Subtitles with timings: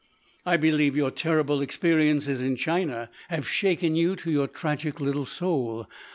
[0.47, 5.85] "I believe your terrible experiences in China have shaken you to your tragic little soul.